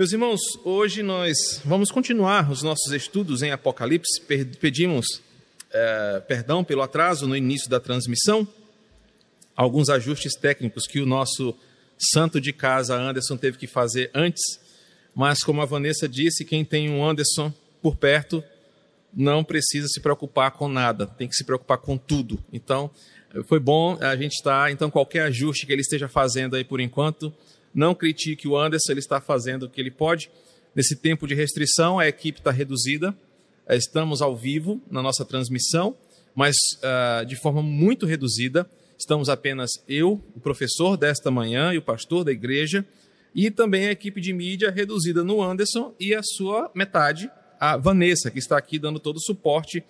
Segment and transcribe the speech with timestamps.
[0.00, 4.18] Meus irmãos, hoje nós vamos continuar os nossos estudos em Apocalipse.
[4.58, 5.20] Pedimos
[5.70, 8.48] é, perdão pelo atraso no início da transmissão,
[9.54, 11.54] alguns ajustes técnicos que o nosso
[11.98, 14.42] santo de casa, Anderson, teve que fazer antes,
[15.14, 18.42] mas como a Vanessa disse, quem tem um Anderson por perto
[19.12, 22.42] não precisa se preocupar com nada, tem que se preocupar com tudo.
[22.50, 22.90] Então,
[23.44, 27.30] foi bom a gente estar, então qualquer ajuste que ele esteja fazendo aí por enquanto,
[27.74, 30.30] não critique o Anderson, ele está fazendo o que ele pode.
[30.74, 33.16] Nesse tempo de restrição, a equipe está reduzida,
[33.66, 35.96] eh, estamos ao vivo na nossa transmissão,
[36.34, 38.68] mas uh, de forma muito reduzida.
[38.98, 42.84] Estamos apenas eu, o professor desta manhã e o pastor da igreja,
[43.34, 48.30] e também a equipe de mídia reduzida no Anderson e a sua metade, a Vanessa,
[48.30, 49.82] que está aqui dando todo o suporte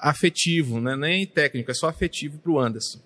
[0.00, 0.96] afetivo, né?
[0.96, 3.00] nem técnico, é só afetivo para o Anderson.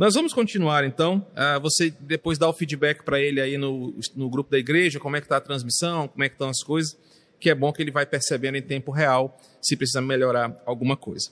[0.00, 1.26] Nós vamos continuar então.
[1.32, 5.14] Uh, você depois dá o feedback para ele aí no, no grupo da igreja, como
[5.14, 6.96] é que está a transmissão, como é que estão as coisas,
[7.38, 11.30] que é bom que ele vai percebendo em tempo real se precisa melhorar alguma coisa.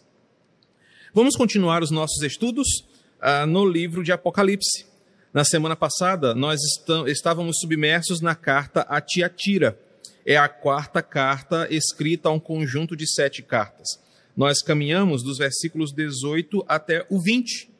[1.14, 2.84] Vamos continuar os nossos estudos
[3.22, 4.84] uh, no livro de Apocalipse.
[5.32, 6.60] Na semana passada, nós
[7.06, 9.80] estávamos submersos na carta a Tiatira.
[10.26, 13.98] É a quarta carta escrita a um conjunto de sete cartas.
[14.36, 17.77] Nós caminhamos dos versículos 18 até o 20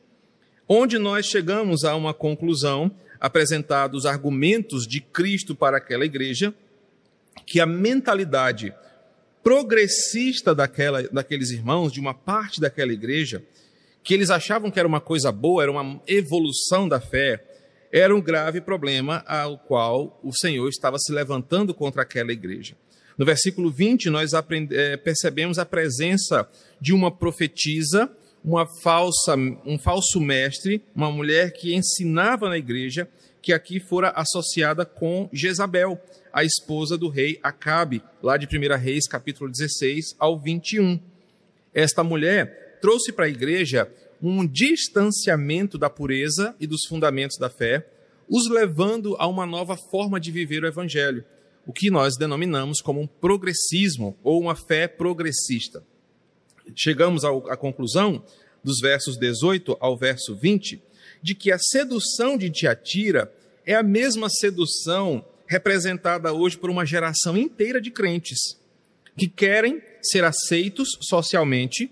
[0.71, 6.53] onde nós chegamos a uma conclusão, apresentados argumentos de Cristo para aquela igreja,
[7.43, 8.71] que a mentalidade
[9.43, 13.43] progressista daquela, daqueles irmãos, de uma parte daquela igreja,
[14.03, 17.43] que eles achavam que era uma coisa boa, era uma evolução da fé,
[17.91, 22.75] era um grave problema ao qual o Senhor estava se levantando contra aquela igreja.
[23.17, 24.31] No versículo 20, nós
[24.71, 26.47] é, percebemos a presença
[26.79, 28.09] de uma profetisa
[28.43, 33.07] uma falsa, um falso mestre, uma mulher que ensinava na igreja,
[33.41, 35.99] que aqui fora associada com Jezabel,
[36.31, 40.99] a esposa do rei Acabe, lá de 1 Reis, capítulo 16 ao 21.
[41.73, 43.91] Esta mulher trouxe para a igreja
[44.21, 47.87] um distanciamento da pureza e dos fundamentos da fé,
[48.29, 51.23] os levando a uma nova forma de viver o evangelho,
[51.65, 55.83] o que nós denominamos como um progressismo ou uma fé progressista
[56.75, 58.23] chegamos à conclusão,
[58.63, 60.81] dos versos 18 ao verso 20,
[61.21, 63.31] de que a sedução de Tiatira
[63.65, 68.57] é a mesma sedução representada hoje por uma geração inteira de crentes
[69.17, 71.91] que querem ser aceitos socialmente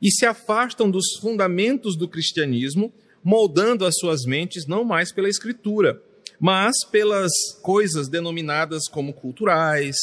[0.00, 2.92] e se afastam dos fundamentos do cristianismo,
[3.22, 6.00] moldando as suas mentes não mais pela escritura,
[6.38, 9.96] mas pelas coisas denominadas como culturais,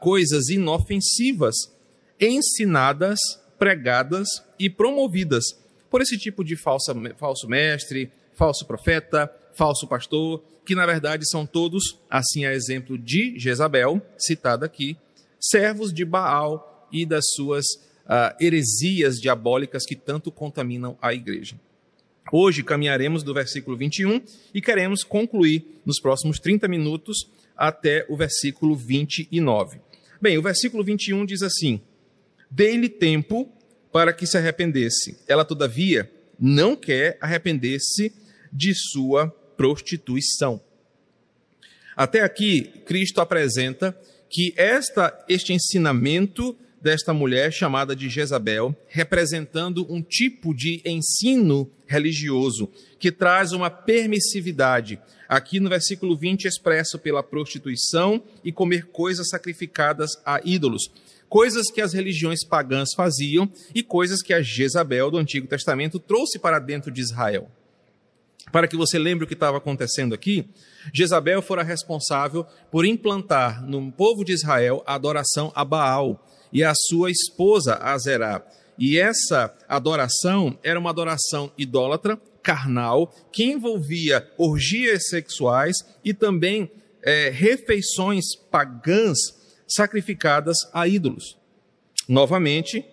[0.00, 1.71] coisas inofensivas
[2.22, 3.18] ensinadas,
[3.58, 4.28] pregadas
[4.58, 5.44] e promovidas
[5.90, 11.44] por esse tipo de falsa, falso mestre, falso profeta, falso pastor, que na verdade são
[11.44, 14.96] todos, assim a exemplo de Jezabel, citada aqui,
[15.38, 17.64] servos de Baal e das suas
[18.06, 21.56] uh, heresias diabólicas que tanto contaminam a igreja.
[22.32, 24.22] Hoje caminharemos do versículo 21
[24.54, 29.80] e queremos concluir nos próximos 30 minutos até o versículo 29.
[30.20, 31.80] Bem, o versículo 21 diz assim:
[32.54, 33.50] Dei-lhe tempo
[33.90, 35.18] para que se arrependesse.
[35.26, 38.12] Ela, todavia, não quer arrepender-se
[38.52, 40.60] de sua prostituição.
[41.96, 43.98] Até aqui, Cristo apresenta
[44.28, 52.70] que esta, este ensinamento desta mulher chamada de Jezabel, representando um tipo de ensino religioso
[52.98, 55.00] que traz uma permissividade.
[55.26, 60.90] Aqui no versículo 20, expresso pela prostituição e comer coisas sacrificadas a ídolos
[61.32, 66.38] coisas que as religiões pagãs faziam e coisas que a Jezabel do Antigo Testamento trouxe
[66.38, 67.50] para dentro de Israel.
[68.52, 70.46] Para que você lembre o que estava acontecendo aqui,
[70.92, 76.22] Jezabel fora responsável por implantar no povo de Israel a adoração a Baal
[76.52, 78.44] e a sua esposa Azerá.
[78.78, 86.70] E essa adoração era uma adoração idólatra, carnal, que envolvia orgias sexuais e também
[87.02, 89.40] é, refeições pagãs
[89.74, 91.36] sacrificadas a ídolos.
[92.08, 92.84] Novamente,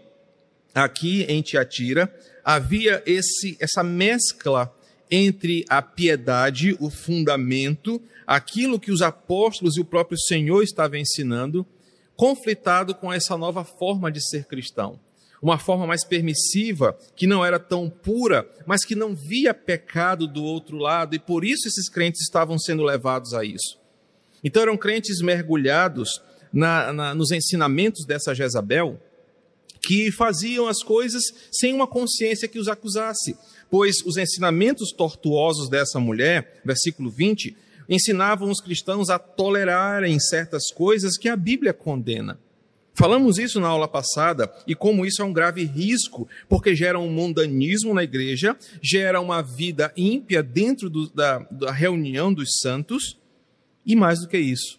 [0.73, 4.73] aqui em Tiatira, havia esse, essa mescla
[5.11, 11.65] entre a piedade, o fundamento, aquilo que os apóstolos e o próprio Senhor estavam ensinando,
[12.15, 14.99] conflitado com essa nova forma de ser cristão.
[15.41, 20.43] Uma forma mais permissiva, que não era tão pura, mas que não via pecado do
[20.43, 23.79] outro lado, e por isso esses crentes estavam sendo levados a isso.
[24.43, 28.99] Então eram crentes mergulhados na, na, nos ensinamentos dessa Jezabel
[29.81, 33.37] que faziam as coisas sem uma consciência que os acusasse,
[33.71, 37.55] pois os ensinamentos tortuosos dessa mulher, versículo 20,
[37.87, 42.37] ensinavam os cristãos a tolerarem certas coisas que a Bíblia condena.
[42.93, 47.09] Falamos isso na aula passada e como isso é um grave risco, porque gera um
[47.09, 53.17] mundanismo na igreja, gera uma vida ímpia dentro do, da, da reunião dos santos
[53.85, 54.78] e mais do que isso,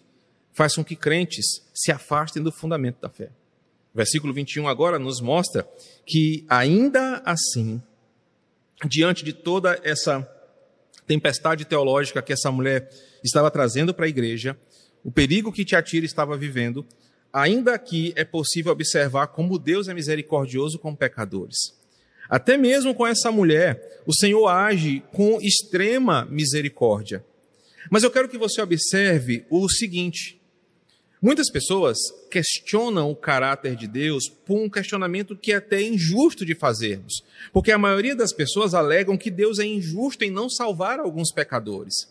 [0.53, 3.29] faz com que crentes se afastem do fundamento da fé.
[3.93, 5.67] Versículo 21 agora nos mostra
[6.05, 7.81] que ainda assim,
[8.85, 10.27] diante de toda essa
[11.05, 12.89] tempestade teológica que essa mulher
[13.23, 14.57] estava trazendo para a igreja,
[15.03, 16.85] o perigo que Tiatira estava vivendo,
[17.33, 21.57] ainda aqui é possível observar como Deus é misericordioso com pecadores.
[22.29, 27.25] Até mesmo com essa mulher, o Senhor age com extrema misericórdia.
[27.89, 30.40] Mas eu quero que você observe o seguinte:
[31.21, 31.97] muitas pessoas
[32.29, 37.23] questionam o caráter de Deus por um questionamento que é até injusto de fazermos,
[37.53, 42.09] porque a maioria das pessoas alegam que Deus é injusto em não salvar alguns pecadores.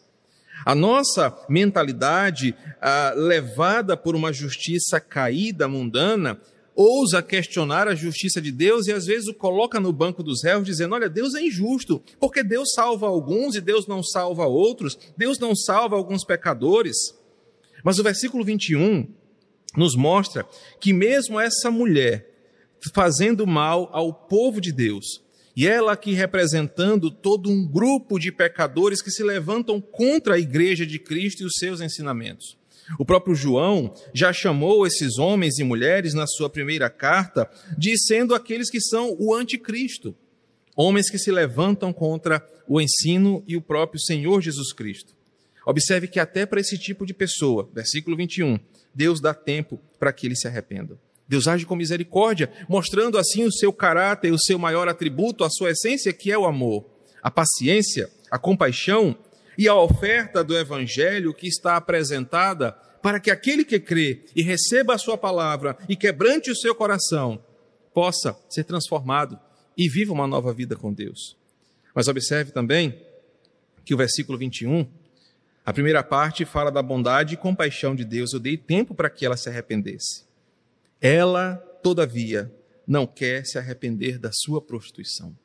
[0.64, 6.38] A nossa mentalidade, ah, levada por uma justiça caída, mundana,
[6.74, 10.64] ousa questionar a justiça de Deus e às vezes o coloca no banco dos réus,
[10.64, 15.38] dizendo: Olha, Deus é injusto, porque Deus salva alguns e Deus não salva outros, Deus
[15.38, 17.18] não salva alguns pecadores.
[17.85, 19.09] Mas o versículo 21
[19.77, 20.47] nos mostra
[20.81, 22.29] que, mesmo essa mulher
[22.94, 25.23] fazendo mal ao povo de Deus,
[25.56, 30.87] e ela aqui representando todo um grupo de pecadores que se levantam contra a igreja
[30.87, 32.56] de Cristo e os seus ensinamentos.
[32.99, 38.35] O próprio João já chamou esses homens e mulheres na sua primeira carta de sendo
[38.35, 40.15] aqueles que são o anticristo,
[40.75, 45.15] homens que se levantam contra o ensino e o próprio Senhor Jesus Cristo.
[45.70, 48.58] Observe que até para esse tipo de pessoa, versículo 21,
[48.93, 50.99] Deus dá tempo para que ele se arrependa.
[51.28, 55.70] Deus age com misericórdia, mostrando assim o seu caráter, o seu maior atributo, a sua
[55.70, 56.84] essência, que é o amor,
[57.22, 59.17] a paciência, a compaixão
[59.56, 64.94] e a oferta do evangelho que está apresentada para que aquele que crê e receba
[64.94, 67.40] a sua palavra e quebrante o seu coração
[67.94, 69.38] possa ser transformado
[69.78, 71.37] e viva uma nova vida com Deus.
[71.94, 73.00] Mas observe também
[73.84, 74.84] que o versículo 21,
[75.64, 78.32] a primeira parte fala da bondade e compaixão de Deus.
[78.32, 80.24] Eu dei tempo para que ela se arrependesse.
[81.00, 82.52] Ela, todavia,
[82.86, 85.36] não quer se arrepender da sua prostituição.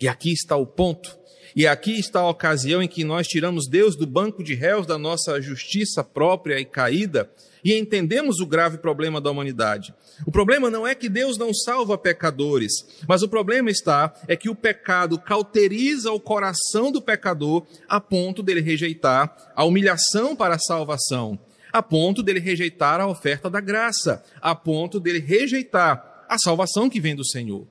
[0.00, 1.18] E aqui está o ponto.
[1.54, 4.96] E aqui está a ocasião em que nós tiramos Deus do banco de réus da
[4.96, 7.30] nossa justiça própria e caída
[7.62, 9.92] e entendemos o grave problema da humanidade.
[10.24, 12.72] O problema não é que Deus não salva pecadores,
[13.06, 18.42] mas o problema está é que o pecado cauteriza o coração do pecador a ponto
[18.42, 21.38] dele rejeitar a humilhação para a salvação
[21.72, 27.00] a ponto dele rejeitar a oferta da graça, a ponto dele rejeitar a salvação que
[27.00, 27.66] vem do Senhor.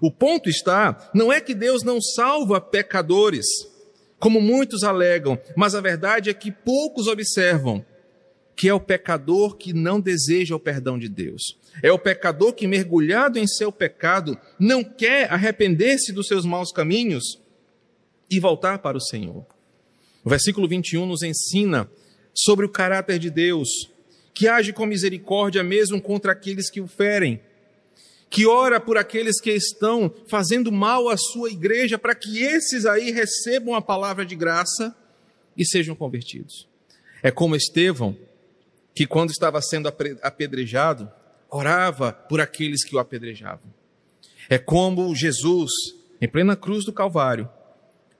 [0.00, 3.46] O ponto está, não é que Deus não salva pecadores,
[4.18, 7.84] como muitos alegam, mas a verdade é que poucos observam
[8.60, 11.56] que é o pecador que não deseja o perdão de Deus.
[11.82, 17.40] É o pecador que, mergulhado em seu pecado, não quer arrepender-se dos seus maus caminhos
[18.30, 19.46] e voltar para o Senhor.
[20.22, 21.90] O versículo 21 nos ensina
[22.34, 23.68] sobre o caráter de Deus,
[24.34, 27.40] que age com misericórdia mesmo contra aqueles que o ferem,
[28.30, 33.10] que ora por aqueles que estão fazendo mal à sua igreja, para que esses aí
[33.10, 34.96] recebam a palavra de graça
[35.56, 36.68] e sejam convertidos.
[37.24, 38.16] É como Estevão,
[38.94, 41.10] que quando estava sendo apedrejado,
[41.50, 43.74] orava por aqueles que o apedrejavam.
[44.48, 45.70] É como Jesus,
[46.20, 47.48] em plena cruz do Calvário,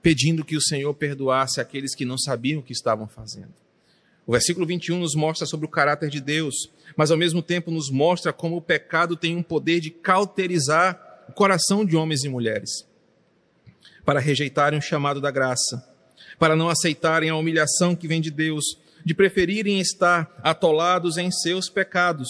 [0.01, 3.53] pedindo que o Senhor perdoasse aqueles que não sabiam o que estavam fazendo.
[4.31, 6.55] O versículo 21 nos mostra sobre o caráter de Deus,
[6.95, 11.33] mas ao mesmo tempo nos mostra como o pecado tem um poder de cauterizar o
[11.33, 12.87] coração de homens e mulheres
[14.05, 15.85] para rejeitarem o chamado da graça,
[16.39, 18.63] para não aceitarem a humilhação que vem de Deus,
[19.03, 22.29] de preferirem estar atolados em seus pecados,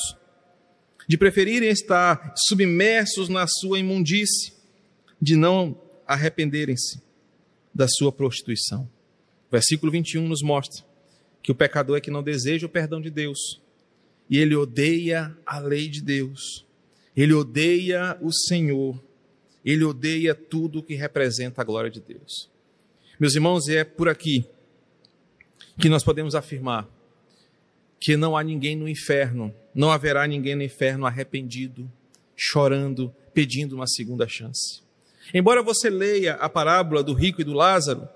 [1.07, 4.53] de preferirem estar submersos na sua imundície,
[5.21, 6.99] de não arrependerem-se
[7.71, 8.89] da sua prostituição.
[9.47, 10.89] O versículo 21 nos mostra
[11.41, 13.61] que o pecador é que não deseja o perdão de Deus.
[14.29, 16.65] E ele odeia a lei de Deus.
[17.15, 19.01] Ele odeia o Senhor.
[19.65, 22.49] Ele odeia tudo que representa a glória de Deus.
[23.19, 24.45] Meus irmãos, é por aqui
[25.79, 26.87] que nós podemos afirmar
[27.99, 31.91] que não há ninguém no inferno, não haverá ninguém no inferno arrependido,
[32.35, 34.81] chorando, pedindo uma segunda chance.
[35.33, 38.09] Embora você leia a parábola do rico e do Lázaro,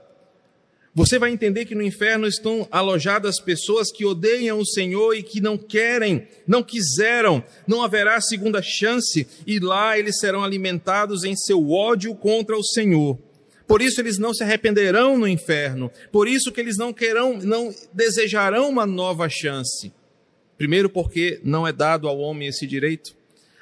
[0.96, 5.42] você vai entender que no inferno estão alojadas pessoas que odeiam o Senhor e que
[5.42, 11.70] não querem, não quiseram, não haverá segunda chance, e lá eles serão alimentados em seu
[11.70, 13.20] ódio contra o Senhor,
[13.68, 15.92] Por isso eles não se arrependerão no inferno.
[16.12, 19.92] Por isso que eles não querão, não desejarão uma nova chance.
[20.56, 23.16] Primeiro porque não é dado ao homem esse direito.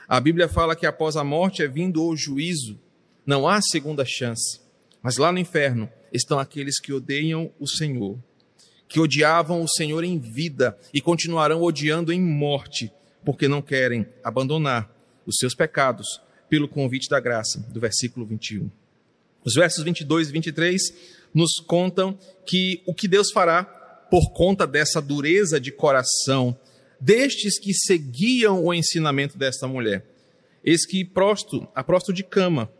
[0.06, 2.78] A Bíblia fala que após a morte é vindo o juízo.
[3.26, 4.60] Não há segunda chance.
[5.02, 8.18] Mas lá no inferno estão aqueles que odeiam o Senhor,
[8.88, 12.92] que odiavam o Senhor em vida e continuarão odiando em morte,
[13.26, 14.90] porque não querem abandonar
[15.26, 18.70] os seus pecados pelo convite da graça, do versículo 21.
[19.44, 20.82] Os versos 22 e 23
[21.34, 26.56] nos contam que o que Deus fará por conta dessa dureza de coração
[27.00, 30.06] destes que seguiam o ensinamento desta mulher.
[30.64, 32.72] Eis que prosto, a prosto de cama,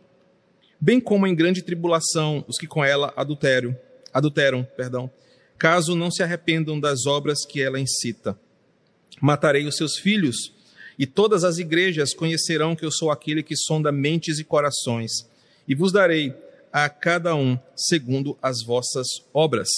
[0.84, 3.74] bem como em grande tribulação os que com ela adultério,
[4.12, 5.10] adulteram, perdão,
[5.56, 8.38] caso não se arrependam das obras que ela incita.
[9.18, 10.52] Matarei os seus filhos,
[10.98, 15.10] e todas as igrejas conhecerão que eu sou aquele que sonda mentes e corações,
[15.66, 16.34] e vos darei
[16.70, 19.70] a cada um segundo as vossas obras.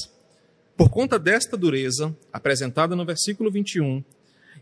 [0.76, 4.02] Por conta desta dureza, apresentada no versículo 21,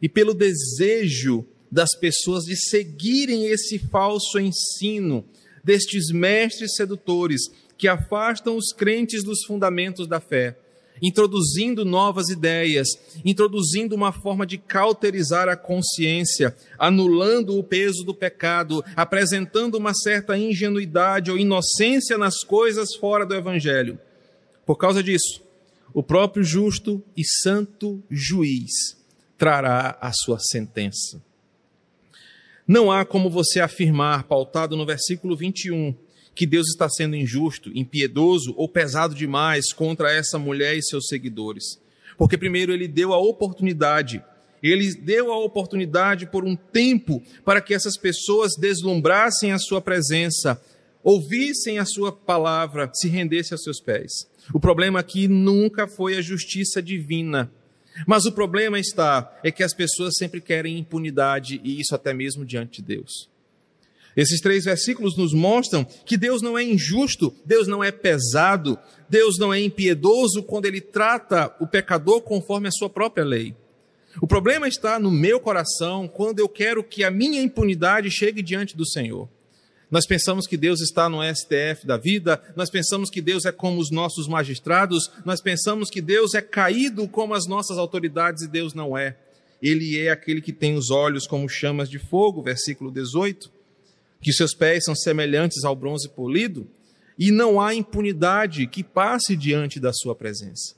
[0.03, 5.25] e pelo desejo das pessoas de seguirem esse falso ensino
[5.65, 10.57] destes mestres sedutores que afastam os crentes dos fundamentos da fé,
[11.03, 12.89] introduzindo novas ideias,
[13.25, 20.39] introduzindo uma forma de cauterizar a consciência, anulando o peso do pecado, apresentando uma certa
[20.39, 23.99] ingenuidade ou inocência nas coisas fora do evangelho.
[24.65, 25.43] Por causa disso,
[25.93, 28.97] o próprio justo e santo juiz
[29.37, 31.21] trará a sua sentença.
[32.67, 35.95] Não há como você afirmar, pautado no versículo 21,
[36.35, 41.79] que Deus está sendo injusto, impiedoso ou pesado demais contra essa mulher e seus seguidores.
[42.17, 44.25] Porque, primeiro, ele deu a oportunidade,
[44.63, 50.61] ele deu a oportunidade por um tempo para que essas pessoas deslumbrassem a sua presença,
[51.03, 54.27] ouvissem a sua palavra, se rendessem aos seus pés.
[54.55, 57.53] O problema aqui nunca foi a justiça divina
[58.07, 62.45] mas o problema está é que as pessoas sempre querem impunidade e isso até mesmo
[62.45, 63.29] diante de Deus.
[64.17, 69.39] Esses três versículos nos mostram que Deus não é injusto, Deus não é pesado, Deus
[69.39, 73.57] não é impiedoso quando ele trata o pecador conforme a sua própria lei.
[74.21, 78.77] O problema está no meu coração quando eu quero que a minha impunidade chegue diante
[78.77, 79.29] do Senhor.
[79.95, 83.81] Nós pensamos que Deus está no STF da vida, nós pensamos que Deus é como
[83.81, 88.75] os nossos magistrados, nós pensamos que Deus é caído como as nossas autoridades e Deus
[88.75, 89.17] não é.
[89.63, 93.49] Ele é aquele que tem os olhos como chamas de fogo, versículo 18,
[94.21, 96.67] que seus pés são semelhantes ao bronze polido,
[97.17, 100.75] e não há impunidade que passe diante da sua presença.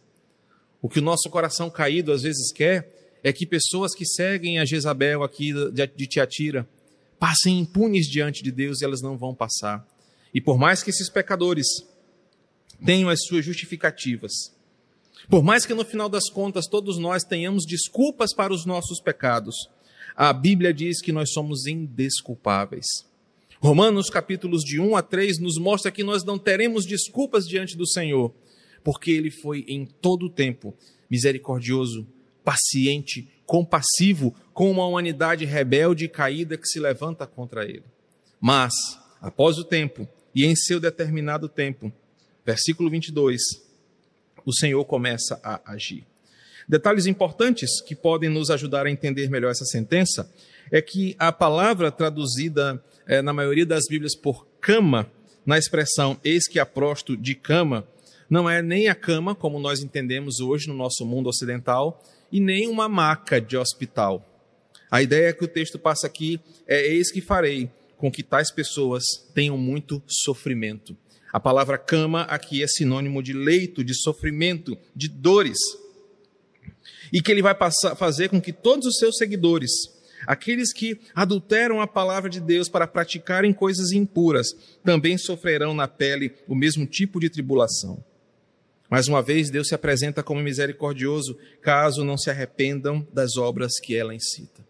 [0.83, 2.87] O que o nosso coração caído às vezes quer
[3.25, 6.69] é que pessoas que seguem a Jezabel aqui de Tiatira,
[7.19, 9.87] passem impunes diante de Deus e elas não vão passar.
[10.33, 11.67] E por mais que esses pecadores
[12.85, 14.55] tenham as suas justificativas,
[15.29, 19.55] por mais que no final das contas todos nós tenhamos desculpas para os nossos pecados,
[20.15, 22.87] a Bíblia diz que nós somos indesculpáveis.
[23.61, 27.87] Romanos capítulos de 1 a 3 nos mostra que nós não teremos desculpas diante do
[27.87, 28.33] Senhor,
[28.85, 30.75] porque ele foi em todo o tempo
[31.11, 32.07] misericordioso,
[32.45, 37.85] paciente, compassivo com uma humanidade rebelde e caída que se levanta contra ele.
[38.41, 38.75] Mas,
[39.21, 41.93] após o tempo, e em seu determinado tempo,
[42.45, 43.41] versículo 22,
[44.45, 46.05] o Senhor começa a agir.
[46.69, 50.31] Detalhes importantes que podem nos ajudar a entender melhor essa sentença
[50.71, 55.09] é que a palavra traduzida é, na maioria das Bíblias por cama,
[55.45, 57.87] na expressão eis que aprosto de cama,
[58.29, 62.69] não é nem a cama, como nós entendemos hoje no nosso mundo ocidental, e nem
[62.69, 64.25] uma maca de hospital.
[64.91, 69.05] A ideia que o texto passa aqui é: eis que farei com que tais pessoas
[69.35, 70.97] tenham muito sofrimento.
[71.33, 75.59] A palavra cama aqui é sinônimo de leito, de sofrimento, de dores.
[77.13, 79.71] E que ele vai passar, fazer com que todos os seus seguidores,
[80.27, 84.47] aqueles que adulteram a palavra de Deus para praticarem coisas impuras,
[84.85, 88.03] também sofrerão na pele o mesmo tipo de tribulação.
[88.91, 93.97] Mais uma vez, Deus se apresenta como misericordioso, caso não se arrependam das obras que
[93.97, 94.65] ela incita.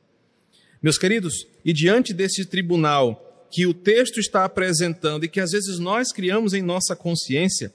[0.82, 5.78] Meus queridos, e diante desse tribunal que o texto está apresentando e que às vezes
[5.78, 7.73] nós criamos em nossa consciência,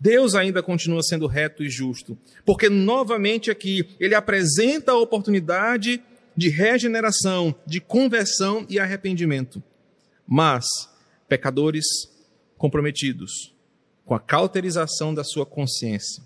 [0.00, 6.02] Deus ainda continua sendo reto e justo, porque novamente aqui ele apresenta a oportunidade
[6.36, 9.62] de regeneração, de conversão e arrependimento.
[10.26, 10.64] Mas
[11.28, 11.84] pecadores
[12.56, 13.53] comprometidos,
[14.04, 16.22] com a cauterização da sua consciência,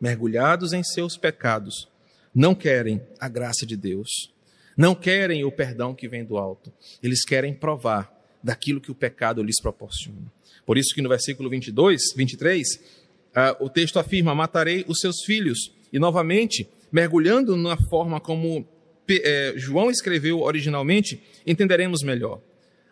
[0.00, 1.88] mergulhados em seus pecados,
[2.34, 4.32] não querem a graça de Deus,
[4.76, 6.72] não querem o perdão que vem do alto,
[7.02, 10.32] eles querem provar daquilo que o pecado lhes proporciona.
[10.66, 15.72] Por isso que no versículo 22, 23, uh, o texto afirma: matarei os seus filhos.
[15.92, 18.66] E novamente, mergulhando na forma como
[19.08, 22.40] eh, João escreveu originalmente, entenderemos melhor.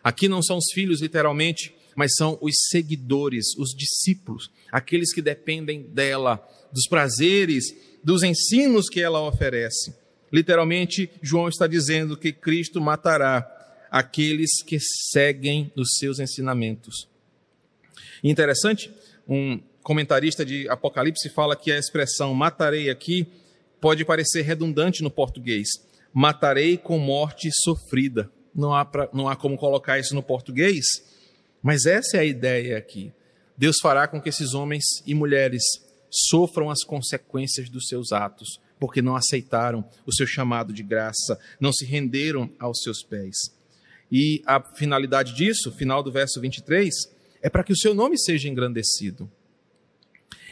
[0.01, 5.83] Aqui não são os filhos, literalmente, mas são os seguidores, os discípulos, aqueles que dependem
[5.83, 9.93] dela, dos prazeres, dos ensinos que ela oferece.
[10.31, 13.47] Literalmente, João está dizendo que Cristo matará
[13.91, 14.79] aqueles que
[15.11, 17.07] seguem os seus ensinamentos.
[18.23, 18.91] interessante,
[19.27, 23.27] um comentarista de Apocalipse fala que a expressão matarei aqui
[23.79, 25.67] pode parecer redundante no português.
[26.11, 28.31] Matarei com morte sofrida.
[28.55, 30.85] Não há, pra, não há como colocar isso no português,
[31.63, 33.13] mas essa é a ideia aqui.
[33.57, 35.63] Deus fará com que esses homens e mulheres
[36.11, 41.71] sofram as consequências dos seus atos, porque não aceitaram o seu chamado de graça, não
[41.71, 43.37] se renderam aos seus pés.
[44.11, 46.93] E a finalidade disso, final do verso 23,
[47.41, 49.31] é para que o seu nome seja engrandecido.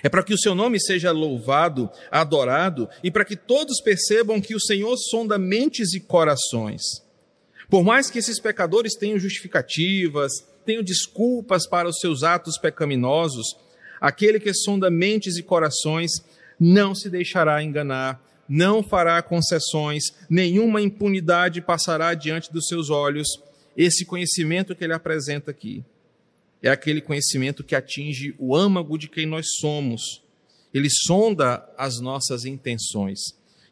[0.02, 4.56] É para que o seu nome seja louvado, adorado e para que todos percebam que
[4.56, 6.82] o Senhor sonda mentes e corações.
[7.70, 10.32] Por mais que esses pecadores tenham justificativas,
[10.66, 13.56] tenho desculpas para os seus atos pecaminosos,
[14.00, 16.12] aquele que sonda mentes e corações
[16.60, 23.28] não se deixará enganar, não fará concessões, nenhuma impunidade passará diante dos seus olhos.
[23.76, 25.84] Esse conhecimento que ele apresenta aqui
[26.62, 30.22] é aquele conhecimento que atinge o âmago de quem nós somos.
[30.74, 33.20] Ele sonda as nossas intenções.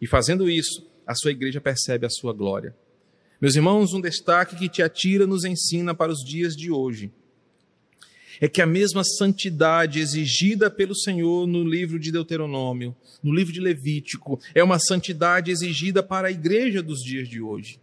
[0.02, 2.76] E fazendo isso, a sua igreja percebe a sua glória.
[3.42, 7.10] Meus irmãos, um destaque que te atira nos ensina para os dias de hoje
[8.42, 13.60] é que a mesma santidade exigida pelo Senhor no livro de Deuteronômio, no livro de
[13.60, 17.80] Levítico, é uma santidade exigida para a igreja dos dias de hoje.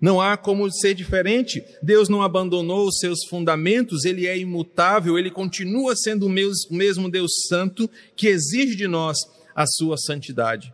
[0.00, 1.62] Não há como ser diferente.
[1.82, 7.30] Deus não abandonou os seus fundamentos, ele é imutável, ele continua sendo o mesmo Deus
[7.48, 9.18] santo que exige de nós
[9.54, 10.72] a sua santidade.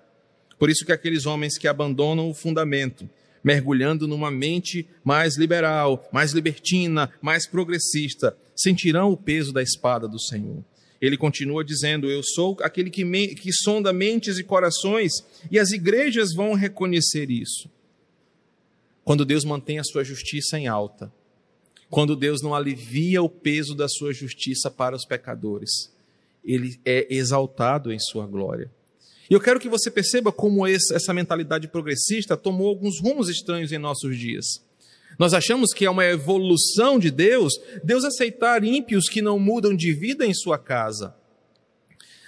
[0.59, 3.09] Por isso que aqueles homens que abandonam o fundamento,
[3.43, 10.19] mergulhando numa mente mais liberal, mais libertina, mais progressista, sentirão o peso da espada do
[10.21, 10.65] Senhor.
[11.01, 15.13] Ele continua dizendo: Eu sou aquele que, me, que sonda mentes e corações,
[15.51, 17.71] e as igrejas vão reconhecer isso.
[19.05, 21.13] Quando Deus mantém a sua justiça em alta,
[21.89, 25.93] quando Deus não alivia o peso da sua justiça para os pecadores,
[26.45, 28.71] ele é exaltado em sua glória.
[29.29, 33.79] E eu quero que você perceba como essa mentalidade progressista tomou alguns rumos estranhos em
[33.79, 34.65] nossos dias.
[35.19, 39.93] Nós achamos que é uma evolução de Deus, Deus aceitar ímpios que não mudam de
[39.93, 41.15] vida em sua casa.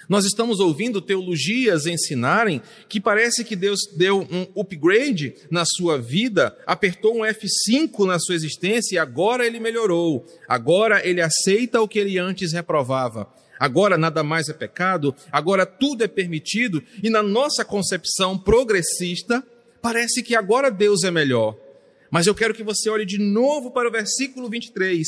[0.09, 6.57] Nós estamos ouvindo teologias ensinarem que parece que Deus deu um upgrade na sua vida,
[6.65, 10.25] apertou um F5 na sua existência e agora ele melhorou.
[10.47, 16.03] Agora ele aceita o que ele antes reprovava agora nada mais é pecado, agora tudo
[16.03, 19.45] é permitido, e na nossa concepção progressista,
[19.81, 21.57] parece que agora Deus é melhor.
[22.09, 25.05] Mas eu quero que você olhe de novo para o versículo 23,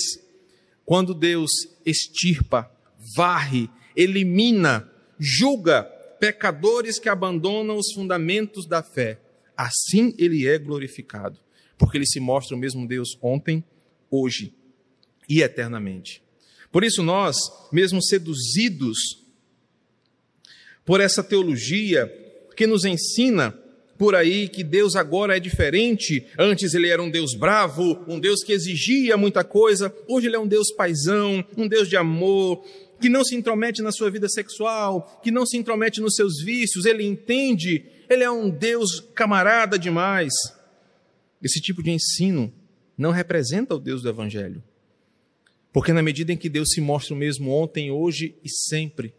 [0.85, 1.51] quando Deus
[1.85, 2.69] extirpa,
[3.15, 5.83] varre, elimina, julga
[6.19, 9.19] pecadores que abandonam os fundamentos da fé.
[9.57, 11.39] Assim ele é glorificado,
[11.77, 13.63] porque ele se mostra o mesmo Deus ontem,
[14.09, 14.53] hoje
[15.27, 16.21] e eternamente.
[16.71, 17.35] Por isso, nós,
[17.71, 18.97] mesmo seduzidos
[20.85, 22.11] por essa teologia
[22.55, 23.57] que nos ensina
[23.97, 28.43] por aí que Deus agora é diferente, antes ele era um Deus bravo, um Deus
[28.43, 32.65] que exigia muita coisa, hoje ele é um Deus paisão, um Deus de amor,
[32.99, 36.85] que não se intromete na sua vida sexual, que não se intromete nos seus vícios,
[36.85, 40.33] ele entende, ele é um Deus camarada demais.
[41.41, 42.51] Esse tipo de ensino
[42.97, 44.63] não representa o Deus do Evangelho.
[45.73, 49.13] Porque na medida em que Deus se mostra o mesmo ontem, hoje e sempre,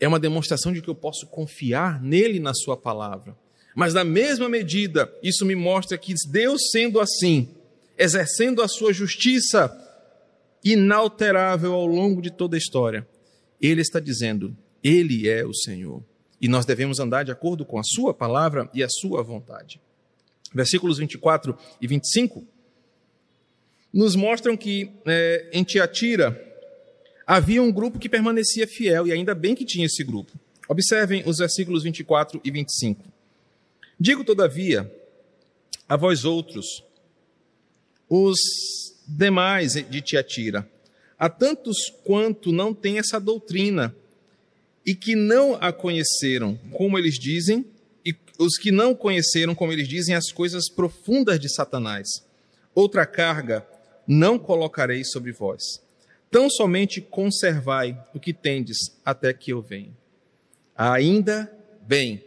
[0.00, 3.36] é uma demonstração de que eu posso confiar nele na sua palavra.
[3.74, 7.48] Mas na mesma medida, isso me mostra que Deus sendo assim,
[7.96, 9.70] exercendo a sua justiça
[10.64, 13.06] inalterável ao longo de toda a história,
[13.60, 16.02] ele está dizendo: ele é o Senhor.
[16.40, 19.80] E nós devemos andar de acordo com a sua palavra e a sua vontade.
[20.52, 22.44] Versículos 24 e 25
[23.92, 26.50] nos mostram que é, em Tiatira
[27.26, 30.32] havia um grupo que permanecia fiel, e ainda bem que tinha esse grupo.
[30.68, 33.04] Observem os versículos 24 e 25.
[33.98, 34.90] Digo, todavia,
[35.88, 36.82] a vós outros,
[38.08, 38.38] os
[39.06, 40.68] demais de Tiatira,
[41.18, 43.94] a tantos quanto não têm essa doutrina
[44.84, 47.64] e que não a conheceram, como eles dizem,
[48.04, 52.08] e os que não conheceram, como eles dizem, as coisas profundas de Satanás.
[52.74, 53.64] Outra carga
[54.06, 55.62] não colocarei sobre vós.
[56.30, 59.92] Tão somente conservai o que tendes até que eu venha.
[60.76, 62.24] Ainda bem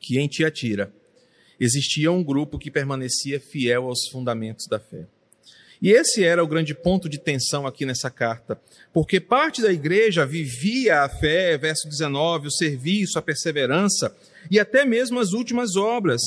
[0.00, 0.92] que em Tiatira
[1.60, 5.06] existia um grupo que permanecia fiel aos fundamentos da fé.
[5.80, 8.60] E esse era o grande ponto de tensão aqui nessa carta,
[8.92, 14.14] porque parte da igreja vivia a fé, verso 19, o serviço, a perseverança
[14.50, 16.20] e até mesmo as últimas obras,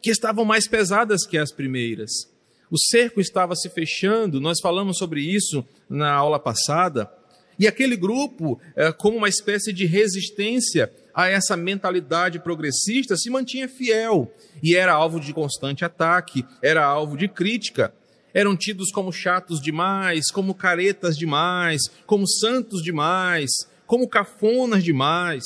[0.00, 2.31] que estavam mais pesadas que as primeiras.
[2.72, 7.12] O cerco estava se fechando, nós falamos sobre isso na aula passada,
[7.58, 13.68] e aquele grupo, eh, como uma espécie de resistência a essa mentalidade progressista, se mantinha
[13.68, 14.32] fiel
[14.62, 17.92] e era alvo de constante ataque, era alvo de crítica
[18.34, 23.50] eram tidos como chatos demais, como caretas demais, como santos demais,
[23.86, 25.44] como cafonas demais.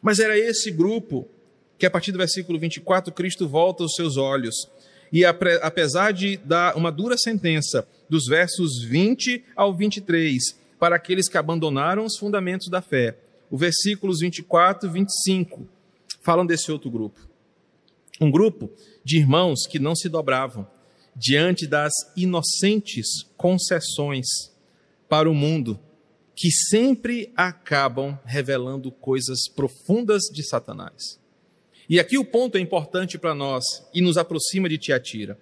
[0.00, 1.28] Mas era esse grupo
[1.78, 4.54] que, a partir do versículo 24, Cristo volta os seus olhos.
[5.12, 10.42] E apesar de dar uma dura sentença, dos versos 20 ao 23,
[10.78, 13.18] para aqueles que abandonaram os fundamentos da fé,
[13.50, 15.68] os versículos 24 e 25
[16.22, 17.20] falam desse outro grupo.
[18.20, 18.70] Um grupo
[19.04, 20.66] de irmãos que não se dobravam,
[21.14, 24.26] diante das inocentes concessões
[25.08, 25.78] para o mundo
[26.34, 31.18] que sempre acabam revelando coisas profundas de Satanás.
[31.88, 35.38] E aqui o ponto é importante para nós e nos aproxima de Tiatira.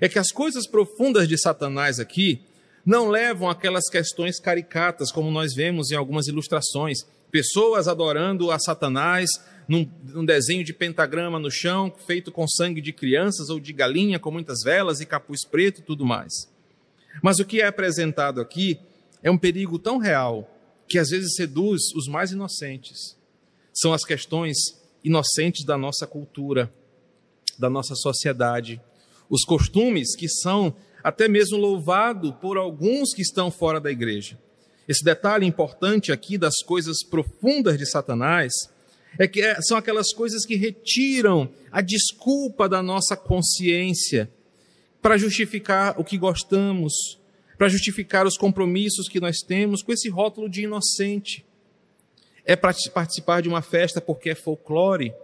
[0.00, 2.40] É que as coisas profundas de Satanás aqui
[2.84, 6.98] não levam aquelas questões caricatas como nós vemos em algumas ilustrações,
[7.30, 9.30] pessoas adorando a Satanás
[9.68, 14.18] num, num, desenho de pentagrama no chão, feito com sangue de crianças ou de galinha,
[14.18, 16.32] com muitas velas e capuz preto e tudo mais.
[17.22, 18.80] Mas o que é apresentado aqui
[19.22, 20.48] é um perigo tão real
[20.88, 23.16] que às vezes seduz os mais inocentes.
[23.72, 24.56] São as questões
[25.04, 26.72] inocentes da nossa cultura,
[27.58, 28.80] da nossa sociedade,
[29.28, 34.38] os costumes que são até mesmo louvados por alguns que estão fora da igreja.
[34.86, 38.52] Esse detalhe importante aqui das coisas profundas de Satanás
[39.18, 44.30] é que é, são aquelas coisas que retiram a desculpa da nossa consciência
[45.00, 47.18] para justificar o que gostamos,
[47.58, 51.44] para justificar os compromissos que nós temos com esse rótulo de inocente.
[52.44, 55.14] É participar de uma festa porque é folclore,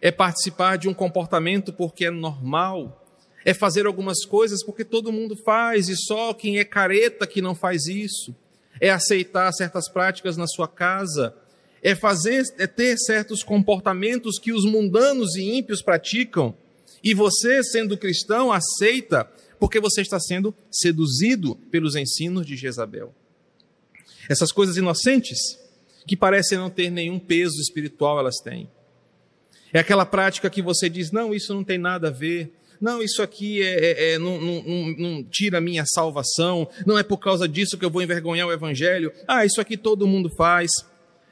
[0.00, 3.06] é participar de um comportamento porque é normal,
[3.44, 7.54] é fazer algumas coisas porque todo mundo faz e só quem é careta que não
[7.54, 8.34] faz isso,
[8.80, 11.34] é aceitar certas práticas na sua casa?
[11.82, 16.54] É fazer, é ter certos comportamentos que os mundanos e ímpios praticam,
[17.02, 23.14] e você, sendo cristão, aceita, porque você está sendo seduzido pelos ensinos de Jezabel.
[24.28, 25.58] Essas coisas inocentes,
[26.10, 28.68] que parecem não ter nenhum peso espiritual, elas têm.
[29.72, 33.22] É aquela prática que você diz: não, isso não tem nada a ver, não, isso
[33.22, 34.62] aqui é, é, é não, não,
[34.98, 38.52] não, tira a minha salvação, não é por causa disso que eu vou envergonhar o
[38.52, 39.12] Evangelho.
[39.28, 40.68] Ah, isso aqui todo mundo faz.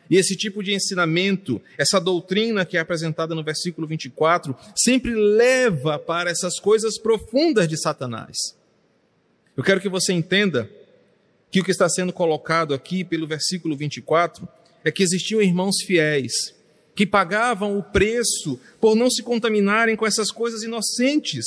[0.09, 5.99] E esse tipo de ensinamento, essa doutrina que é apresentada no versículo 24, sempre leva
[5.99, 8.37] para essas coisas profundas de Satanás.
[9.57, 10.71] Eu quero que você entenda
[11.51, 14.49] que o que está sendo colocado aqui pelo versículo 24
[14.85, 16.59] é que existiam irmãos fiéis
[16.99, 21.45] que pagavam o preço por não se contaminarem com essas coisas inocentes,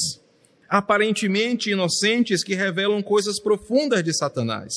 [0.70, 4.72] aparentemente inocentes, que revelam coisas profundas de Satanás.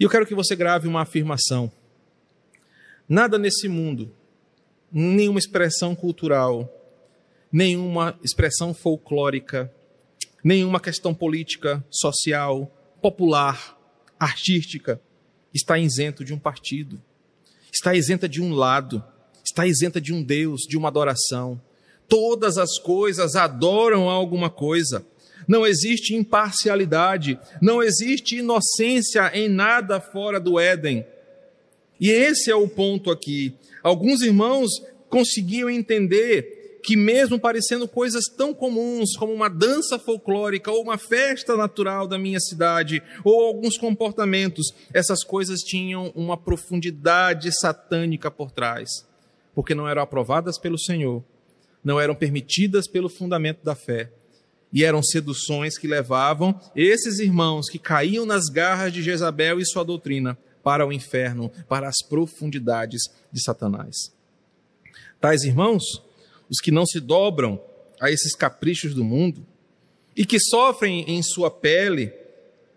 [0.00, 1.70] E eu quero que você grave uma afirmação.
[3.06, 4.10] Nada nesse mundo,
[4.90, 6.66] nenhuma expressão cultural,
[7.52, 9.70] nenhuma expressão folclórica,
[10.42, 13.78] nenhuma questão política, social, popular,
[14.18, 14.98] artística,
[15.54, 17.00] está isento de um partido,
[17.72, 19.02] está isenta de um lado,
[19.44, 21.60] está isenta de um Deus, de uma adoração.
[22.08, 25.04] Todas as coisas adoram alguma coisa.
[25.48, 31.04] Não existe imparcialidade, não existe inocência em nada fora do Éden.
[32.00, 33.54] E esse é o ponto aqui.
[33.82, 34.70] Alguns irmãos
[35.08, 41.56] conseguiam entender que, mesmo parecendo coisas tão comuns como uma dança folclórica ou uma festa
[41.56, 48.88] natural da minha cidade, ou alguns comportamentos, essas coisas tinham uma profundidade satânica por trás,
[49.54, 51.22] porque não eram aprovadas pelo Senhor,
[51.84, 54.10] não eram permitidas pelo fundamento da fé
[54.72, 59.84] e eram seduções que levavam esses irmãos que caíam nas garras de Jezabel e sua
[59.84, 63.96] doutrina para o inferno, para as profundidades de Satanás.
[65.20, 66.02] Tais irmãos,
[66.52, 67.58] os que não se dobram
[67.98, 69.46] a esses caprichos do mundo
[70.14, 72.12] e que sofrem em sua pele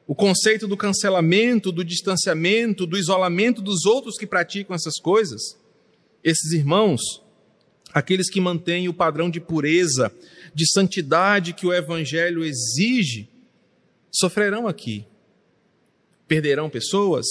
[0.07, 5.57] o conceito do cancelamento, do distanciamento, do isolamento dos outros que praticam essas coisas,
[6.23, 7.01] esses irmãos,
[7.93, 10.11] aqueles que mantêm o padrão de pureza,
[10.53, 13.27] de santidade que o Evangelho exige,
[14.11, 15.05] sofrerão aqui.
[16.27, 17.25] Perderão pessoas,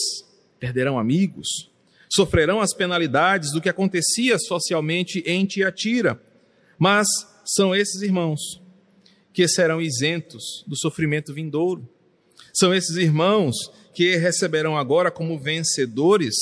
[0.61, 1.71] perderão amigos,
[2.15, 6.21] sofrerão as penalidades do que acontecia socialmente em Tiatira.
[6.79, 7.07] Mas
[7.45, 8.41] são esses irmãos
[9.33, 11.89] que serão isentos do sofrimento vindouro.
[12.53, 13.55] São esses irmãos
[13.93, 16.35] que receberão agora como vencedores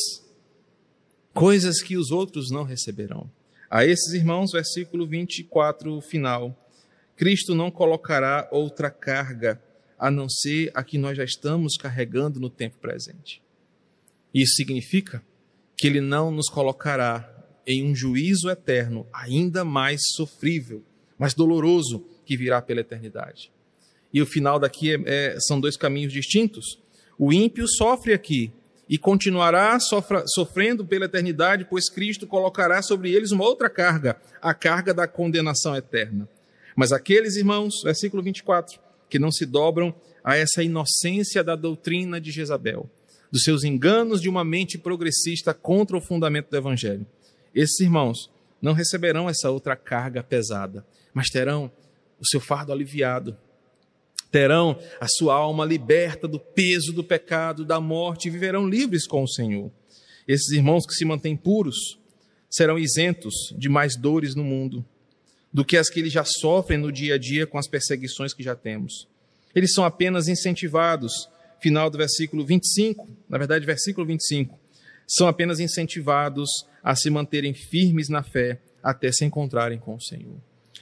[1.32, 3.30] coisas que os outros não receberão.
[3.70, 6.54] A esses irmãos, versículo 24, final.
[7.16, 9.62] Cristo não colocará outra carga
[9.98, 13.40] a não ser a que nós já estamos carregando no tempo presente.
[14.34, 15.22] Isso significa
[15.76, 17.31] que ele não nos colocará
[17.66, 20.82] em um juízo eterno ainda mais sofrível,
[21.18, 23.50] mais doloroso que virá pela eternidade.
[24.12, 26.78] E o final daqui é, é, são dois caminhos distintos.
[27.18, 28.52] O ímpio sofre aqui
[28.88, 34.52] e continuará sofra, sofrendo pela eternidade, pois Cristo colocará sobre eles uma outra carga, a
[34.52, 36.28] carga da condenação eterna.
[36.76, 39.94] Mas aqueles irmãos, versículo 24, que não se dobram
[40.24, 42.88] a essa inocência da doutrina de Jezabel,
[43.30, 47.06] dos seus enganos de uma mente progressista contra o fundamento do Evangelho.
[47.54, 51.70] Esses irmãos não receberão essa outra carga pesada, mas terão
[52.20, 53.36] o seu fardo aliviado,
[54.30, 59.22] terão a sua alma liberta do peso do pecado, da morte e viverão livres com
[59.22, 59.70] o Senhor.
[60.26, 61.98] Esses irmãos que se mantêm puros
[62.48, 64.84] serão isentos de mais dores no mundo
[65.52, 68.42] do que as que eles já sofrem no dia a dia com as perseguições que
[68.42, 69.06] já temos.
[69.54, 71.28] Eles são apenas incentivados
[71.60, 74.58] final do versículo 25, na verdade, versículo 25,
[75.06, 76.48] são apenas incentivados
[76.82, 80.36] a se manterem firmes na fé até se encontrarem com o Senhor.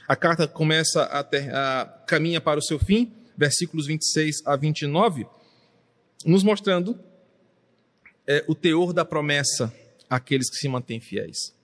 [0.08, 5.26] A carta começa a, ter, a caminha para o seu fim, versículos 26 a 29,
[6.24, 6.98] nos mostrando
[8.26, 9.72] é, o teor da promessa
[10.08, 11.54] àqueles que se mantêm fiéis.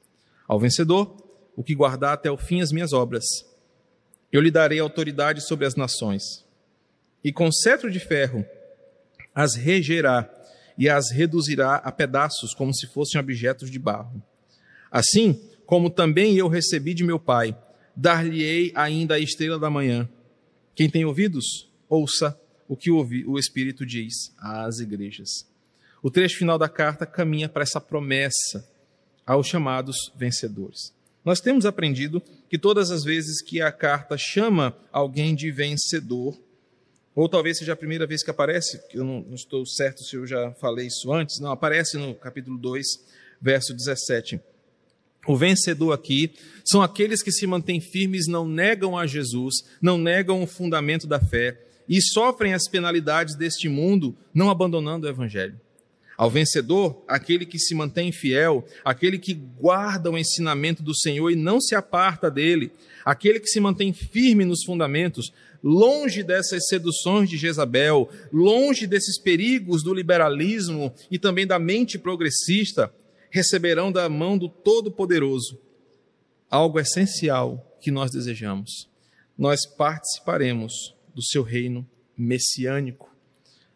[0.46, 1.16] Ao vencedor,
[1.56, 3.24] o que guardar até o fim as minhas obras,
[4.32, 6.44] eu lhe darei autoridade sobre as nações,
[7.24, 8.44] e com cetro de ferro
[9.34, 10.30] as regerá
[10.78, 14.22] e as reduzirá a pedaços, como se fossem objetos de barro.
[14.90, 17.56] Assim como também eu recebi de meu Pai,
[17.94, 20.08] dar-lhe-ei ainda a estrela da manhã.
[20.74, 25.46] Quem tem ouvidos, ouça o que o Espírito diz às igrejas.
[26.02, 28.68] O trecho final da carta caminha para essa promessa
[29.26, 30.94] aos chamados vencedores.
[31.24, 36.38] Nós temos aprendido que todas as vezes que a carta chama alguém de vencedor,
[37.16, 40.26] ou talvez seja a primeira vez que aparece, eu não, não, estou certo se eu
[40.26, 42.86] já falei isso antes, não, aparece no capítulo 2,
[43.40, 44.38] verso 17.
[45.26, 50.42] O vencedor aqui são aqueles que se mantêm firmes, não negam a Jesus, não negam
[50.42, 55.58] o fundamento da fé e sofrem as penalidades deste mundo, não abandonando o evangelho.
[56.16, 61.36] Ao vencedor, aquele que se mantém fiel, aquele que guarda o ensinamento do Senhor e
[61.36, 62.72] não se aparta dele,
[63.04, 69.82] aquele que se mantém firme nos fundamentos, longe dessas seduções de Jezabel, longe desses perigos
[69.82, 72.92] do liberalismo e também da mente progressista,
[73.30, 75.60] receberão da mão do Todo-Poderoso
[76.50, 78.88] algo essencial que nós desejamos.
[79.36, 83.14] Nós participaremos do seu reino messiânico.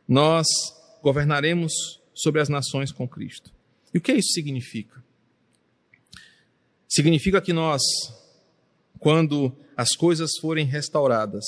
[0.09, 0.47] Nós
[1.03, 3.53] governaremos sobre as nações com Cristo.
[3.93, 5.03] E o que isso significa?
[6.89, 7.83] Significa que nós,
[8.99, 11.45] quando as coisas forem restauradas,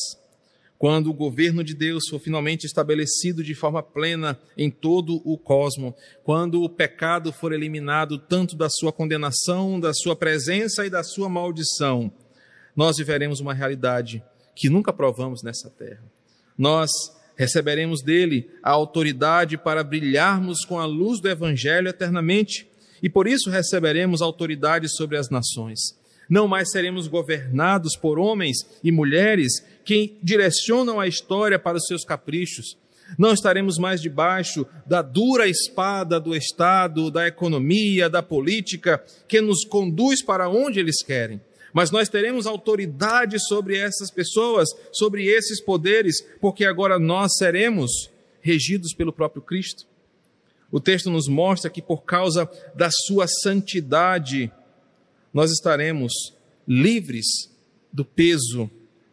[0.79, 5.95] quando o governo de Deus for finalmente estabelecido de forma plena em todo o cosmo,
[6.25, 11.29] quando o pecado for eliminado tanto da sua condenação, da sua presença e da sua
[11.29, 12.13] maldição,
[12.75, 14.25] nós viveremos uma realidade
[14.57, 16.03] que nunca provamos nessa terra.
[16.59, 16.91] Nós
[17.43, 22.69] receberemos dele a autoridade para brilharmos com a luz do evangelho eternamente,
[23.03, 25.99] e por isso receberemos autoridade sobre as nações.
[26.31, 32.05] Não mais seremos governados por homens e mulheres que direcionam a história para os seus
[32.05, 32.79] caprichos.
[33.19, 39.65] Não estaremos mais debaixo da dura espada do Estado, da economia, da política, que nos
[39.65, 41.41] conduz para onde eles querem.
[41.73, 48.95] Mas nós teremos autoridade sobre essas pessoas, sobre esses poderes, porque agora nós seremos regidos
[48.95, 49.87] pelo próprio Cristo.
[50.71, 54.51] O texto nos mostra que por causa da sua santidade,
[55.33, 56.13] nós estaremos
[56.67, 57.27] livres
[57.93, 58.71] do peso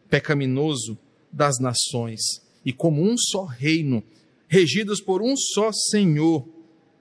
[0.08, 0.98] pecaminoso
[1.32, 2.20] das nações
[2.64, 4.02] e como um só reino,
[4.48, 6.46] regidos por um só Senhor,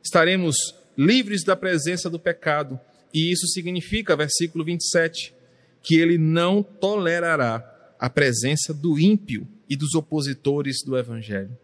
[0.04, 0.56] estaremos
[0.98, 2.80] livres da presença do pecado.
[3.14, 5.34] E isso significa, versículo 27,
[5.82, 7.64] que ele não tolerará
[8.00, 11.58] a presença do ímpio e dos opositores do evangelho.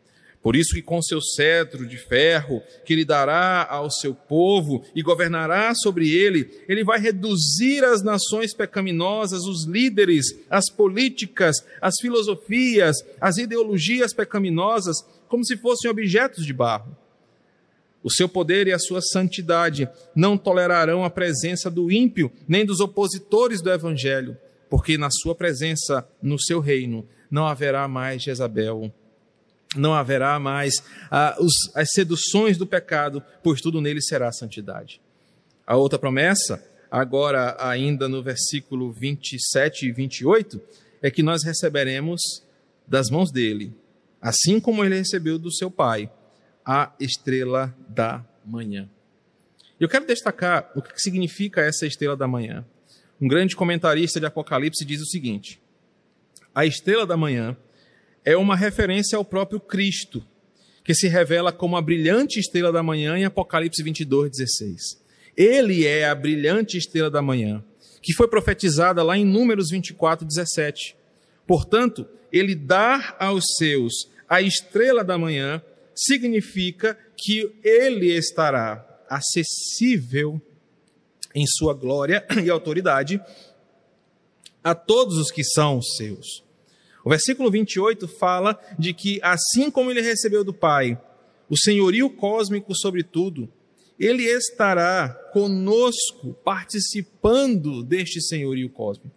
[0.45, 5.01] Por isso que com seu cetro de ferro, que ele dará ao seu povo e
[5.01, 12.95] governará sobre ele, ele vai reduzir as nações pecaminosas, os líderes, as políticas, as filosofias,
[13.19, 14.97] as ideologias pecaminosas,
[15.27, 16.95] como se fossem objetos de barro.
[18.05, 22.79] O seu poder e a sua santidade não tolerarão a presença do ímpio, nem dos
[22.79, 24.37] opositores do evangelho,
[24.69, 28.93] porque na sua presença, no seu reino, não haverá mais Jezabel
[29.75, 30.75] não haverá mais
[31.11, 35.01] ah, os, as seduções do pecado, pois tudo nele será santidade.
[35.67, 40.61] A outra promessa, agora ainda no versículo 27 e 28,
[41.01, 42.21] é que nós receberemos
[42.87, 43.73] das mãos dele,
[44.21, 46.09] assim como ele recebeu do seu pai,
[46.65, 48.89] a estrela da manhã.
[49.79, 52.65] Eu quero destacar o que significa essa estrela da manhã.
[53.21, 55.61] Um grande comentarista de Apocalipse diz o seguinte:
[56.53, 57.55] a estrela da manhã
[58.23, 60.25] é uma referência ao próprio Cristo,
[60.83, 65.05] que se revela como a brilhante estrela da manhã em Apocalipse 22, 16.
[65.37, 67.63] Ele é a brilhante estrela da manhã,
[68.01, 70.95] que foi profetizada lá em Números 24, 17.
[71.45, 75.61] Portanto, ele dar aos seus a estrela da manhã
[75.95, 80.41] significa que ele estará acessível
[81.33, 83.21] em sua glória e autoridade
[84.63, 86.43] a todos os que são seus.
[87.03, 90.99] O versículo 28 fala de que, assim como ele recebeu do Pai
[91.47, 93.47] o senhorio cósmico sobre tudo,
[93.99, 99.15] ele estará conosco participando deste senhorio cósmico.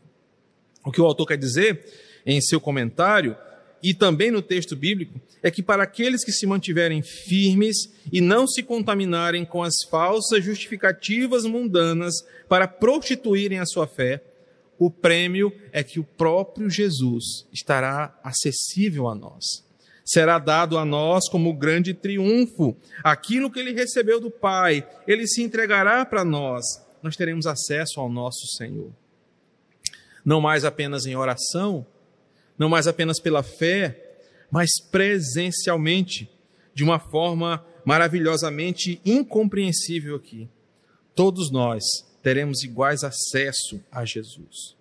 [0.84, 1.84] O que o autor quer dizer
[2.26, 3.36] em seu comentário
[3.82, 7.76] e também no texto bíblico é que para aqueles que se mantiverem firmes
[8.12, 12.14] e não se contaminarem com as falsas justificativas mundanas
[12.48, 14.22] para prostituírem a sua fé,
[14.78, 19.64] o prêmio é que o próprio Jesus estará acessível a nós.
[20.04, 22.76] Será dado a nós como grande triunfo.
[23.04, 26.64] Aquilo que ele recebeu do Pai, ele se entregará para nós.
[27.02, 28.90] Nós teremos acesso ao nosso Senhor.
[30.24, 31.86] Não mais apenas em oração,
[32.58, 34.18] não mais apenas pela fé,
[34.50, 36.30] mas presencialmente,
[36.74, 40.48] de uma forma maravilhosamente incompreensível aqui.
[41.14, 41.82] Todos nós
[42.22, 44.76] teremos iguais acesso a Jesus.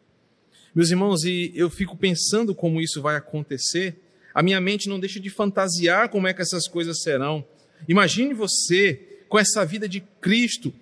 [0.73, 3.95] Meus irmãos, e eu fico pensando como isso vai acontecer,
[4.33, 7.43] a minha mente não deixa de fantasiar como é que essas coisas serão.
[7.87, 10.73] Imagine você com essa vida de Cristo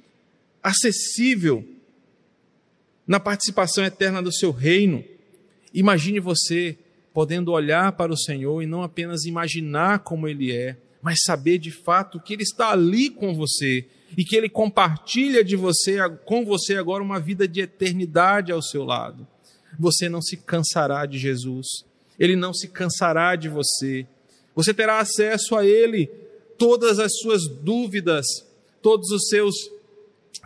[0.61, 1.65] acessível
[3.07, 5.03] na participação eterna do seu reino.
[5.73, 6.77] Imagine você
[7.15, 11.71] podendo olhar para o Senhor e não apenas imaginar como Ele é, mas saber de
[11.71, 13.85] fato que Ele está ali com você
[14.17, 18.83] e que Ele compartilha de você, com você agora uma vida de eternidade ao seu
[18.83, 19.25] lado.
[19.79, 21.85] Você não se cansará de Jesus,
[22.19, 24.05] Ele não se cansará de você.
[24.53, 26.07] Você terá acesso a Ele,
[26.57, 28.25] todas as suas dúvidas,
[28.81, 29.55] todos os seus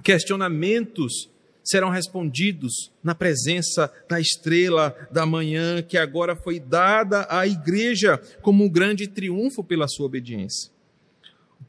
[0.03, 1.29] questionamentos
[1.63, 8.63] serão respondidos na presença da estrela da manhã que agora foi dada à igreja como
[8.63, 10.72] um grande triunfo pela sua obediência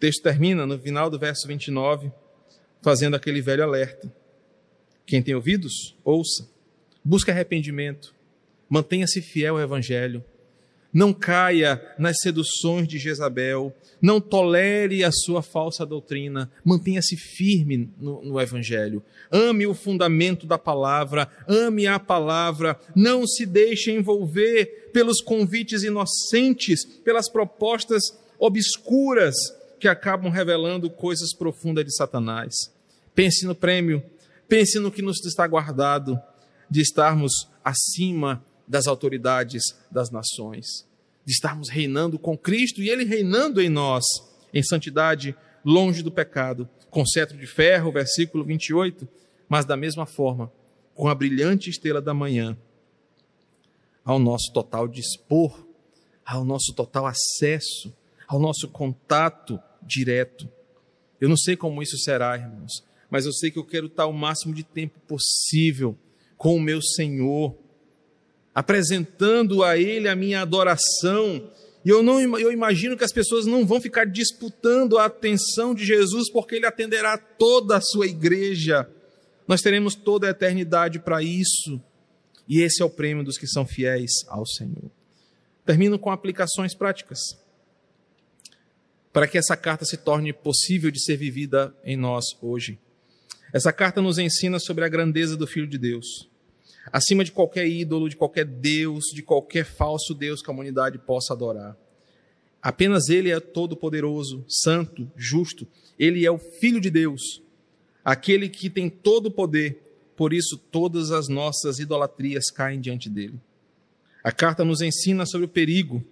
[0.00, 2.10] texto termina no final do verso 29,
[2.80, 4.10] fazendo aquele velho alerta.
[5.04, 6.48] Quem tem ouvidos, ouça.
[7.04, 8.14] Busque arrependimento.
[8.68, 10.24] Mantenha-se fiel ao Evangelho.
[10.92, 13.74] Não caia nas seduções de Jezabel.
[14.02, 16.50] Não tolere a sua falsa doutrina.
[16.64, 19.02] Mantenha-se firme no, no, Evangelho.
[19.30, 21.28] Ame o fundamento da palavra.
[21.46, 22.78] Ame a palavra.
[22.96, 28.02] Não se deixe envolver pelos convites inocentes, pelas propostas
[28.38, 29.36] obscuras
[29.78, 32.54] que acabam revelando coisas profundas de Satanás.
[33.14, 34.02] Pense no prêmio,
[34.48, 36.18] pense no que nos está guardado
[36.70, 40.86] de estarmos acima das autoridades das nações,
[41.24, 44.04] de estarmos reinando com Cristo e Ele reinando em nós,
[44.54, 49.08] em santidade, longe do pecado, com cetro de ferro, versículo 28,
[49.48, 50.52] mas da mesma forma,
[50.94, 52.56] com a brilhante estrela da manhã,
[54.04, 55.66] ao nosso total dispor,
[56.24, 57.92] ao nosso total acesso,
[58.28, 60.48] ao nosso contato direto.
[61.20, 64.12] Eu não sei como isso será, irmãos, mas eu sei que eu quero estar o
[64.12, 65.98] máximo de tempo possível
[66.36, 67.56] com o meu Senhor,
[68.54, 71.50] apresentando a Ele a minha adoração.
[71.84, 75.84] E eu, não, eu imagino que as pessoas não vão ficar disputando a atenção de
[75.84, 78.88] Jesus, porque Ele atenderá toda a sua igreja.
[79.46, 81.80] Nós teremos toda a eternidade para isso.
[82.48, 84.90] E esse é o prêmio dos que são fiéis ao Senhor.
[85.64, 87.20] Termino com aplicações práticas
[89.12, 92.78] para que essa carta se torne possível de ser vivida em nós hoje.
[93.52, 96.29] Essa carta nos ensina sobre a grandeza do Filho de Deus,
[96.92, 101.34] acima de qualquer ídolo, de qualquer Deus, de qualquer falso Deus que a humanidade possa
[101.34, 101.76] adorar.
[102.62, 105.66] Apenas Ele é todo-poderoso, santo, justo.
[105.98, 107.42] Ele é o Filho de Deus,
[108.04, 109.82] aquele que tem todo o poder.
[110.16, 113.40] Por isso, todas as nossas idolatrias caem diante dele.
[114.22, 116.04] A carta nos ensina sobre o perigo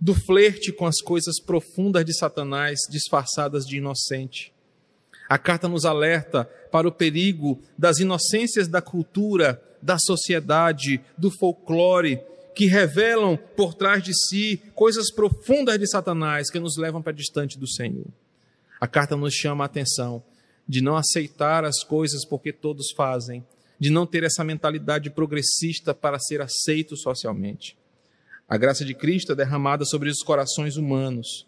[0.00, 4.52] do flerte com as coisas profundas de Satanás, disfarçadas de inocente.
[5.28, 12.20] A carta nos alerta para o perigo das inocências da cultura, da sociedade, do folclore,
[12.54, 17.58] que revelam por trás de si coisas profundas de Satanás que nos levam para distante
[17.58, 18.06] do Senhor.
[18.80, 20.22] A carta nos chama a atenção
[20.68, 23.44] de não aceitar as coisas porque todos fazem,
[23.78, 27.76] de não ter essa mentalidade progressista para ser aceito socialmente.
[28.48, 31.46] A graça de Cristo é derramada sobre os corações humanos.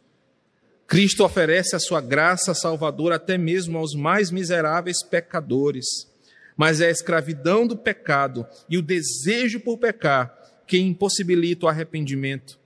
[0.87, 6.09] Cristo oferece a sua graça salvadora até mesmo aos mais miseráveis pecadores.
[6.57, 10.35] Mas é a escravidão do pecado e o desejo por pecar
[10.67, 12.59] que impossibilita o arrependimento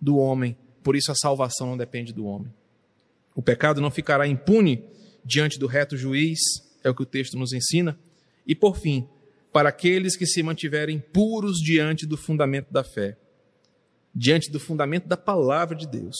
[0.00, 0.56] do homem.
[0.82, 2.52] Por isso a salvação não depende do homem.
[3.34, 4.84] O pecado não ficará impune
[5.24, 6.38] diante do reto juiz,
[6.82, 7.98] é o que o texto nos ensina.
[8.46, 9.08] E por fim,
[9.52, 13.16] para aqueles que se mantiverem puros diante do fundamento da fé,
[14.14, 16.16] diante do fundamento da palavra de Deus,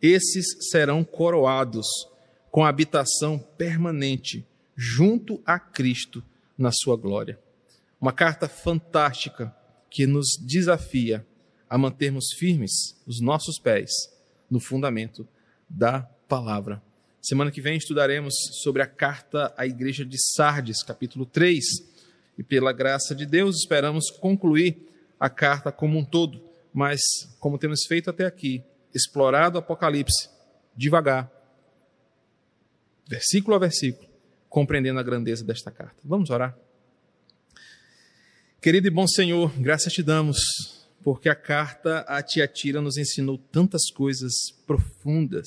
[0.00, 1.86] esses serão coroados
[2.50, 4.44] com habitação permanente
[4.82, 6.24] junto a Cristo
[6.56, 7.38] na sua glória.
[8.00, 9.54] Uma carta fantástica
[9.90, 11.26] que nos desafia
[11.68, 13.90] a mantermos firmes os nossos pés
[14.50, 15.28] no fundamento
[15.68, 16.82] da palavra.
[17.20, 21.62] Semana que vem estudaremos sobre a carta à igreja de Sardes, capítulo 3,
[22.38, 24.88] e pela graça de Deus esperamos concluir
[25.20, 27.00] a carta como um todo, mas
[27.38, 28.64] como temos feito até aqui,
[28.94, 30.30] explorado o Apocalipse
[30.74, 31.30] devagar,
[33.06, 34.09] versículo a versículo,
[34.50, 35.96] compreendendo a grandeza desta carta.
[36.04, 36.58] Vamos orar.
[38.60, 40.38] Querido e bom Senhor, graças te damos,
[41.02, 44.32] porque a carta a Tiatira nos ensinou tantas coisas
[44.66, 45.46] profundas,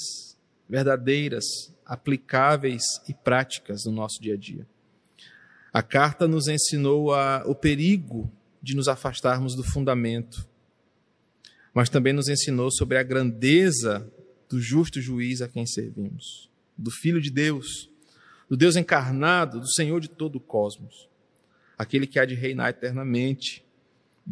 [0.68, 1.44] verdadeiras,
[1.86, 4.66] aplicáveis e práticas no nosso dia a dia.
[5.72, 8.32] A carta nos ensinou a, o perigo
[8.62, 10.48] de nos afastarmos do fundamento,
[11.74, 14.10] mas também nos ensinou sobre a grandeza
[14.48, 17.93] do justo juiz a quem servimos, do Filho de Deus,
[18.54, 21.10] do Deus encarnado, do Senhor de todo o cosmos
[21.76, 23.66] aquele que há de reinar eternamente,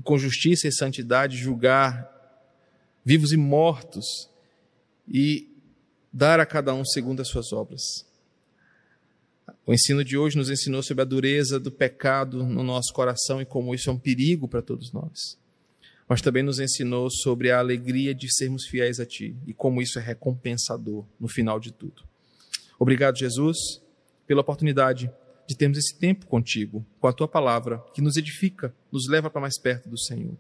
[0.04, 2.08] com justiça e santidade julgar
[3.04, 4.30] vivos e mortos
[5.08, 5.50] e
[6.14, 7.82] dar a cada um segundo as suas obras.
[9.66, 13.46] O ensino de hoje nos ensinou sobre a dureza do pecado no nosso coração e
[13.46, 15.36] como isso é um perigo para todos nós.
[16.08, 19.98] Mas também nos ensinou sobre a alegria de sermos fiéis a Ti e como isso
[19.98, 22.04] é recompensador no final de tudo.
[22.80, 23.82] Obrigado, Jesus,
[24.32, 25.12] pela oportunidade
[25.46, 29.42] de termos esse tempo contigo, com a tua palavra, que nos edifica, nos leva para
[29.42, 30.38] mais perto do Senhor.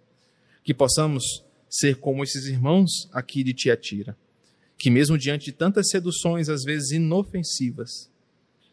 [0.63, 4.15] Que possamos ser como esses irmãos aqui de Tiatira,
[4.77, 8.09] que mesmo diante de tantas seduções, às vezes inofensivas,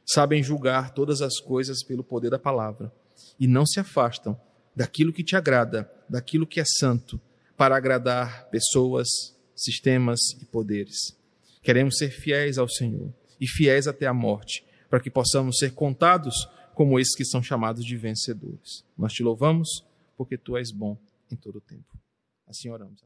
[0.07, 2.93] sabem julgar todas as coisas pelo poder da palavra
[3.41, 4.41] e não se afastam
[4.73, 7.21] daquilo que te agrada, daquilo que é santo,
[7.57, 9.09] para agradar pessoas,
[9.57, 11.19] sistemas e poderes.
[11.61, 16.49] Queremos ser fiéis ao Senhor e fiéis até a morte para que possamos ser contados
[16.74, 18.84] como esses que são chamados de vencedores.
[18.97, 19.84] Nós te louvamos
[20.16, 20.97] porque tu és bom
[21.30, 21.99] em todo o tempo.
[22.47, 23.03] Assim oramos.